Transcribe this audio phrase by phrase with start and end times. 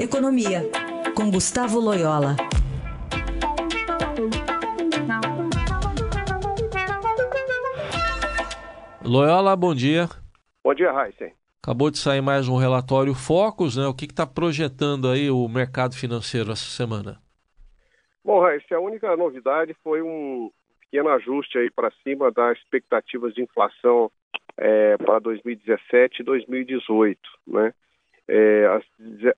[0.00, 0.60] Economia,
[1.16, 2.36] com Gustavo Loyola.
[9.04, 10.08] Loyola, bom dia.
[10.62, 11.32] Bom dia, Heisen.
[11.60, 13.88] Acabou de sair mais um relatório Focus, né?
[13.88, 17.18] O que está projetando aí o mercado financeiro essa semana?
[18.24, 20.48] Bom, Heisen, a única novidade foi um
[20.80, 24.12] pequeno ajuste aí para cima das expectativas de inflação
[24.56, 27.74] é, para 2017 e 2018, né?
[28.28, 28.66] É,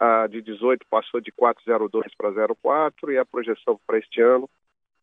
[0.00, 4.50] a, a de 18 passou de 4,02 para 0,4 e a projeção para este ano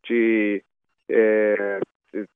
[0.04, 0.62] de
[1.10, 1.80] é,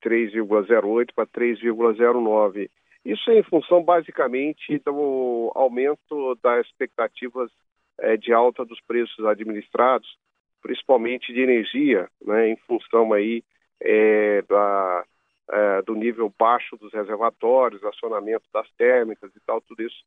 [0.04, 2.70] 3,08 para 3,09.
[3.04, 7.52] Isso é em função basicamente do aumento das expectativas
[8.00, 10.18] é, de alta dos preços administrados,
[10.62, 13.44] principalmente de energia, né, em função aí
[13.80, 15.06] é, da,
[15.50, 20.04] é, do nível baixo dos reservatórios, acionamento das térmicas e tal, tudo isso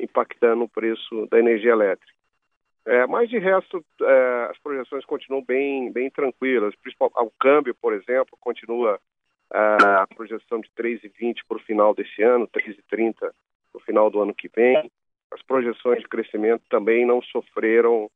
[0.00, 2.12] impactando o preço da energia elétrica.
[2.86, 6.74] É, mas de resto, é, as projeções continuam bem, bem tranquilas.
[7.00, 8.98] O câmbio, por exemplo, continua
[9.52, 13.30] é, a projeção de 3,20 para o final desse ano, 3,30 para
[13.74, 14.90] o final do ano que vem.
[15.30, 18.10] As projeções de crescimento também não sofreram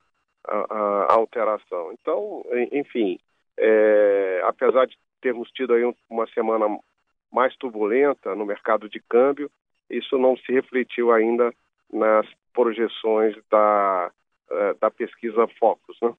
[0.49, 0.57] a,
[1.11, 1.93] a alteração.
[1.93, 3.19] Então, enfim,
[3.59, 6.67] é, apesar de termos tido aí uma semana
[7.31, 9.51] mais turbulenta no mercado de câmbio,
[9.91, 11.53] isso não se refletiu ainda
[11.93, 14.11] nas projeções da,
[14.51, 15.97] eh, da pesquisa Focus.
[16.03, 16.15] Né?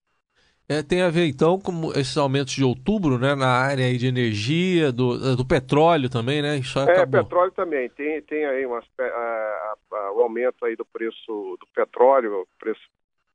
[0.70, 4.92] É, tem a ver então com esses aumentos de outubro, né, na área de energia,
[4.92, 6.58] do, eh, do petróleo também, né?
[6.58, 7.24] Isso é, acabou.
[7.24, 7.90] Petróleo também.
[7.90, 12.82] Tem, tem aí uma, a, a, o aumento aí do preço do petróleo, preço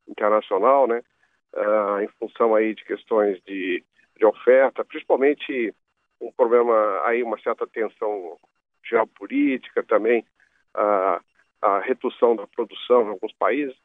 [0.09, 1.03] internacional, né?
[1.55, 3.83] Uh, em função aí de questões de,
[4.17, 5.75] de oferta, principalmente
[6.21, 8.37] um problema aí, uma certa tensão
[8.85, 10.25] geopolítica também,
[10.77, 11.23] uh,
[11.63, 13.77] a redução da produção em alguns países.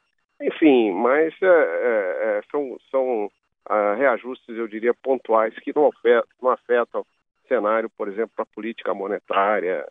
[0.42, 6.28] Enfim, mas é, é, é são, são uh, reajustes, eu diria, pontuais que não afetam,
[6.42, 9.86] não afetam o cenário, por exemplo, para a política monetária.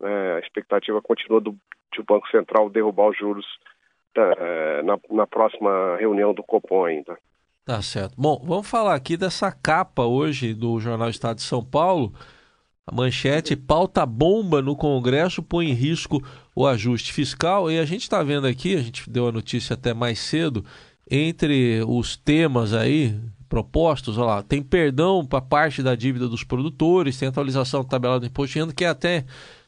[0.00, 0.34] Né?
[0.36, 1.52] A expectativa continua do,
[1.92, 3.46] de o Banco Central derrubar os juros
[4.16, 7.18] uh, na, na próxima reunião do Copom ainda.
[7.64, 8.14] Tá certo.
[8.16, 12.14] Bom, vamos falar aqui dessa capa hoje do Jornal Estado de São Paulo
[12.88, 16.22] a manchete pauta bomba no Congresso põe em risco
[16.56, 17.70] o ajuste fiscal.
[17.70, 20.64] E a gente está vendo aqui, a gente deu a notícia até mais cedo,
[21.10, 23.14] entre os temas aí
[23.46, 28.20] propostos, olha lá, tem perdão para parte da dívida dos produtores, tem atualização da tabela
[28.20, 29.24] do imposto de renda, que é até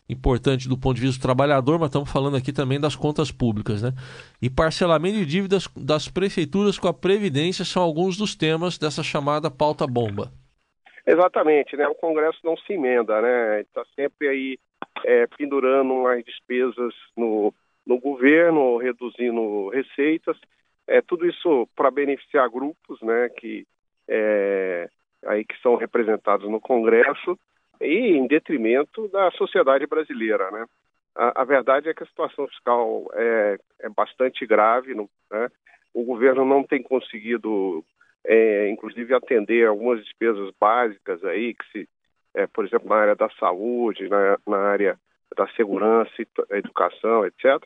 [0.08, 3.80] importante do ponto de vista do trabalhador, mas estamos falando aqui também das contas públicas,
[3.82, 3.92] né?
[4.40, 9.50] E parcelamento de dívidas das prefeituras com a Previdência são alguns dos temas dessa chamada
[9.50, 10.32] pauta bomba.
[11.10, 11.88] Exatamente, né?
[11.88, 13.62] O Congresso não se emenda, né?
[13.62, 14.58] Está sempre aí
[15.04, 17.52] é, pendurando as despesas no,
[17.84, 20.36] no governo, reduzindo receitas.
[20.86, 23.28] É, tudo isso para beneficiar grupos, né?
[23.30, 23.66] Que,
[24.08, 24.88] é,
[25.26, 27.36] aí que são representados no Congresso
[27.80, 30.64] e em detrimento da sociedade brasileira, né?
[31.16, 35.48] A, a verdade é que a situação fiscal é, é bastante grave, né?
[35.92, 37.84] O governo não tem conseguido
[38.24, 41.88] é, inclusive atender algumas despesas básicas aí, que se,
[42.34, 44.98] é, por exemplo, na área da saúde, na, na área
[45.36, 46.10] da segurança,
[46.50, 47.62] educação, etc.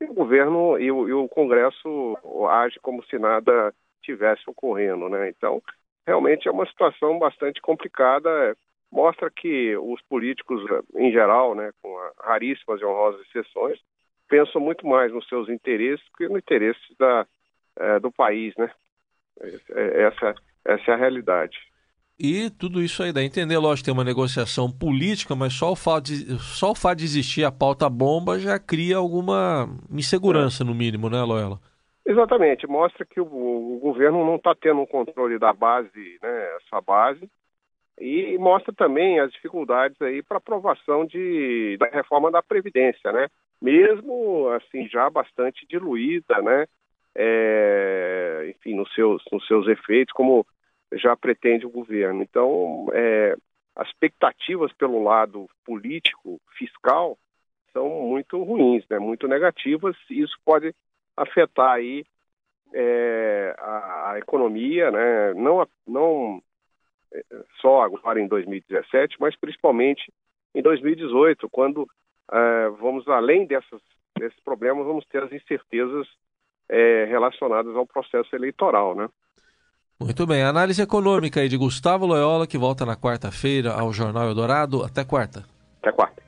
[0.00, 2.16] E o governo e o, e o Congresso
[2.50, 5.28] age como se nada tivesse ocorrendo, né?
[5.28, 5.60] Então,
[6.06, 8.56] realmente é uma situação bastante complicada.
[8.90, 10.62] Mostra que os políticos,
[10.94, 13.78] em geral, né, com raríssimas e honrosas exceções,
[14.28, 17.26] pensam muito mais nos seus interesses que no interesse da,
[17.76, 18.70] é, do país, né?
[19.40, 20.34] É, essa,
[20.64, 21.56] essa é a realidade.
[22.18, 25.76] E tudo isso aí dá a entender, lógico, tem uma negociação política, mas só o
[25.76, 30.66] fato de, só o fato de existir a pauta bomba já cria alguma insegurança, é.
[30.66, 31.60] no mínimo, né, Loela?
[32.04, 36.80] Exatamente, mostra que o, o governo não está tendo um controle da base, né, essa
[36.80, 37.30] base,
[38.00, 43.28] e mostra também as dificuldades aí para aprovação de, da reforma da Previdência, né?
[43.60, 46.66] Mesmo, assim, já bastante diluída, né?
[47.20, 50.46] É, enfim, nos seus, nos seus efeitos, como
[50.92, 52.22] já pretende o governo.
[52.22, 53.36] Então, é,
[53.74, 57.18] as expectativas pelo lado político, fiscal,
[57.72, 60.72] são muito ruins, né, muito negativas, e isso pode
[61.16, 62.04] afetar aí
[62.72, 66.42] é, a, a, economia, né, não, não
[67.12, 67.22] é,
[67.60, 70.12] só agora em 2017, mas principalmente
[70.54, 71.86] em 2018, quando
[72.32, 73.82] é, vamos além dessas,
[74.16, 76.06] desses problemas, vamos ter as incertezas
[76.68, 79.08] é, relacionadas ao processo eleitoral, né?
[80.00, 80.42] Muito bem.
[80.42, 84.84] Análise econômica aí de Gustavo Loyola, que volta na quarta-feira ao Jornal Eldorado.
[84.84, 85.44] Até quarta.
[85.82, 86.27] Até quarta.